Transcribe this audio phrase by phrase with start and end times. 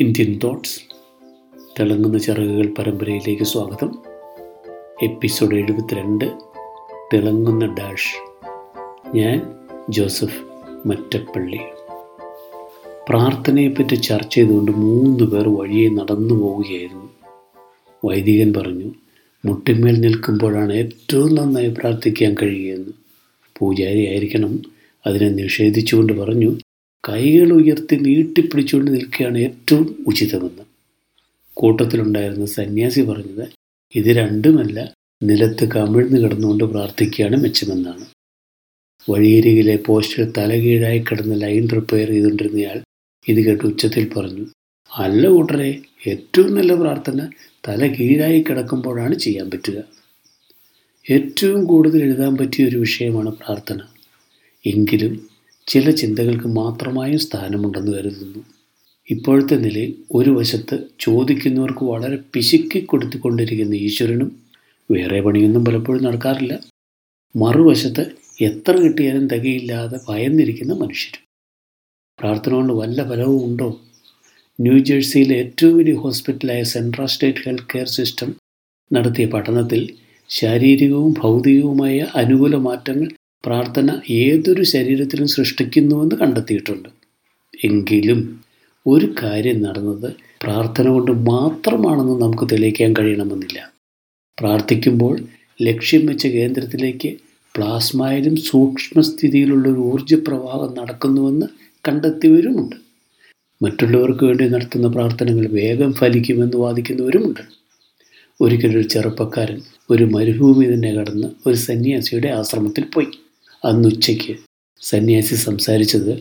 [0.00, 0.80] Indian thoughts
[1.80, 3.98] തിളങ്ങുന്ന ചിറകുകൾ പരമ്പരയിലേക്ക് സ്വാഗതം.
[5.02, 6.24] എപ്പിസോഡ് എഴുപത്തിരണ്ട്
[7.14, 8.14] തിളങ്ങുന്ന ഡാഷ്
[9.16, 9.42] ഞാൻ
[9.90, 10.40] ജോസഫ്
[10.88, 11.58] മറ്റപ്പള്ളി.
[13.08, 17.10] പ്രാർത്ഥനയെപ്പറ്റി ചർച്ച ചെയ്തുകൊണ്ട് മൂന്ന് പേർ വഴിയെ നടന്നു പോവുകയായിരുന്നു.
[18.04, 18.90] വൈദികൻ പറഞ്ഞു
[19.44, 22.92] മുട്ടിന്മേൽ നിൽക്കുമ്പോഴാണ് ഏറ്റവും നന്നായി പ്രാർത്ഥിക്കാൻ കഴിയുകയെന്ന്.
[23.58, 24.62] പൂജാരി ആയിരിക്കണം
[25.06, 26.56] അതിനെ നിഷേധിച്ചുകൊണ്ട് പറഞ്ഞു
[27.04, 30.64] കൈകൾ ഉയർത്തി നീട്ടിപ്പിടിച്ചുകൊണ്ട് നിൽക്കുകയാണ് ഏറ്റവും ഉചിതമെന്ന്.
[31.56, 33.46] കൂട്ടത്തിലുണ്ടായിരുന്ന സന്യാസി പറഞ്ഞത്
[33.94, 34.92] ഇത് രണ്ടുമല്ല
[35.22, 38.04] നിലത്ത് കമിഴ്ന്ന് കിടന്നുകൊണ്ട് പ്രാർത്ഥിക്കുകയാണ് മെച്ചമെന്നാണ്.
[39.08, 42.78] വഴിയരികിലെ പോസ്റ്റിൽ തലകീഴായി കിടന്ന് ലൈൻ റിപ്പയർ ചെയ്തുകൊണ്ടിരുന്നയാൾ
[43.28, 44.44] ഇത് കേട്ട് ഉച്ചത്തിൽ പറഞ്ഞു
[44.90, 47.28] അല്ല കൂട്ടരെ ഏറ്റവും നല്ല പ്രാർത്ഥന
[47.68, 49.78] തല കീഴായി കിടക്കുമ്പോഴാണ് ചെയ്യാൻ പറ്റുക.
[51.06, 53.80] ഏറ്റവും കൂടുതൽ എഴുതാൻ പറ്റിയ ഒരു വിഷയമാണ് പ്രാർത്ഥന.
[54.66, 55.29] എങ്കിലും
[55.66, 58.40] ചില ചിന്തകൾക്ക് മാത്രമായും സ്ഥാനമുണ്ടെന്ന് കരുതുന്നു.
[59.10, 64.30] ഇപ്പോഴത്തെ നിലയിൽ ഒരു വശത്ത് ചോദിക്കുന്നവർക്ക് വളരെ പിശുക്കി കൊടുത്തുകൊണ്ടിരിക്കുന്ന ഈശ്വരനും
[64.90, 66.54] വേറെ പണിയൊന്നും പലപ്പോഴും നടക്കാറില്ല.
[67.36, 68.04] മറുവശത്ത്
[68.42, 71.22] എത്ര കിട്ടിയാലും തികയില്ലാതെ ഭയന്നിരിക്കുന്ന മനുഷ്യരും.
[72.18, 73.80] പ്രാർത്ഥന കൊണ്ട് വല്ല ഫലവും ഉണ്ടോ?
[74.60, 78.34] ന്യൂജേഴ്സിയിലെ ഏറ്റവും വലിയ ഹോസ്പിറ്റലായ central state health care system
[78.92, 79.82] നടത്തിയ പഠനത്തിൽ
[80.30, 83.08] ശാരീരികവും ഭൗതികവുമായ അനുകൂല മാറ്റങ്ങൾ
[83.44, 86.88] പ്രാർത്ഥന ഏതൊരു ശരീരത്തിലും സൃഷ്ടിക്കുന്നുവെന്ന് കണ്ടെത്തിയിട്ടുണ്ട്.
[87.64, 88.40] എങ്കിലും
[88.86, 93.70] ഒരു കാര്യം നടന്നത് പ്രാർത്ഥന കൊണ്ട് മാത്രമാണെന്ന് നമുക്ക് തെളിയിക്കാൻ കഴിയണമെന്നില്ല.
[94.40, 95.20] പ്രാർത്ഥിക്കുമ്പോൾ
[95.62, 97.16] ലക്ഷ്യം വെച്ച കേന്ദ്രത്തിലേക്ക്
[97.56, 101.46] പ്ലാസ്മയിലും സൂക്ഷ്മസ്ഥിതിയിലുള്ള ഒരു ഊർജപ്രവാഹം നടക്കുന്നുവെന്ന്
[101.88, 102.76] കണ്ടെത്തിയവരുമുണ്ട്.
[103.62, 107.40] മറ്റുള്ളവർക്ക് വേണ്ടി നടത്തുന്ന പ്രാർത്ഥനകൾ വേഗം ഫലിക്കുമെന്ന് വാദിക്കുന്നവരുമുണ്ട്.
[108.40, 113.10] ഒരിക്കലൊരു ചെറുപ്പക്കാരൻ ഒരു മരുഭൂമി തന്നെ കടന്ന് ഒരു സന്യാസിയുടെ ആശ്രമത്തിൽ പോയി.
[113.64, 114.34] അന്നുച്ചയ്ക്ക്
[114.80, 116.12] സന്യാസി സംസാരിച്ചത്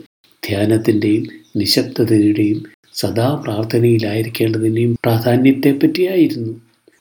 [0.47, 6.53] ധ്യാനത്തിന്റെയും നിശബ്ദതയുടെയും സദാ പ്രാർത്ഥനയിലായിരിക്കേണ്ടതിന്റെയും പ്രാധാന്യത്തെപ്പറ്റിയായിരുന്നു.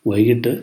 [0.07, 0.61] വൈകിട്ട്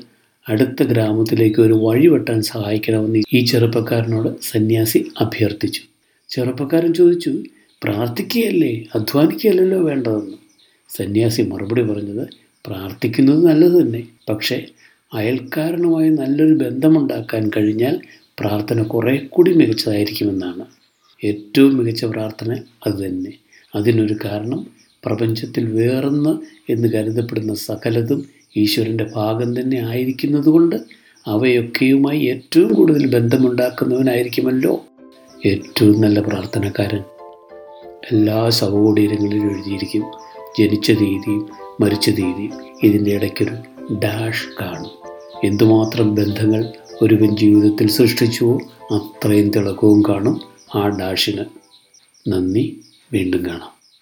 [0.47, 5.81] അടുത്ത ഗ്രാമത്തിലേക്ക് ഒരു വഴി വെട്ടാൻ സഹായിക്കണമെന്ന് ഈ ചെറുപ്പക്കാരനോട് സന്യാസി അഭ്യർത്ഥിച്ചു.
[6.29, 7.44] ചെറുപ്പക്കാരൻ ചോദിച്ചു
[7.83, 8.85] പ്രാർത്ഥിക്കുകയല്ലേ?
[8.95, 10.38] അധ്വാനിക്കുകയല്ലല്ലോ വേണ്ടതെന്ന്?
[10.89, 12.27] സന്യാസി മറുപടി പറഞ്ഞത്
[12.67, 14.03] പ്രാർത്ഥിക്കുന്നത് നല്ലത് തന്നെ.
[14.29, 14.66] പക്ഷേ
[15.13, 18.00] അയൽക്കാരനുമായി നല്ലൊരു ബന്ധമുണ്ടാക്കാൻ കഴിഞ്ഞാൽ
[18.40, 20.66] പ്രാർത്ഥന കുറേ കൂടി മികച്ചതായിരിക്കുമെന്നാണ്.
[21.25, 22.56] ഏറ്റവും മികച്ച പ്രാർത്ഥന
[22.88, 23.34] അതുതന്നെ
[23.75, 24.68] അതിനൊരു കാരണം
[25.06, 26.38] പ്രപഞ്ചത്തിൽ വേറൊന്ന്
[26.72, 28.25] എന്ന് കരുതപ്പെടുന്ന സകലതും
[28.57, 30.75] ഈശ്വരന്റെ ഭാഗം തന്നെ ആയിരിക്കുന്നതുകൊണ്ട്
[31.28, 34.85] അവയൊക്കെയുമായി ഏറ്റവും കൂടുതൽ ബന്ധമുണ്ടാക്കുന്നവനായിരിക്കുമല്ലോ
[35.45, 37.03] ഏറ്റവും നല്ല പ്രാർത്ഥനക്കാരൻ.
[38.12, 40.03] എല്ലാ ശവകുടീരങ്ങളിലും എഴുതിയിരിക്കും
[40.59, 42.51] ജനിച്ച തീയതിയും മരിച്ച തീയതിയും
[42.84, 43.56] ഇതിന്റെ ഇടയ്ക്കൊരു
[43.94, 44.91] ഡാഷ് കാണും.
[45.44, 46.69] എന്തുമാത്രം ബന്ധങ്ങൾ
[47.01, 48.59] ഒരുവൻ ജീവിതത്തിൽ സൃഷ്ടിച്ചുവോ
[48.91, 50.41] അത്രയും തിളക്കവും കാണും
[50.75, 51.45] ആ ഡാഷിന്.
[52.28, 52.79] നന്ദി
[53.13, 53.75] വീണ്ടും കാണാം.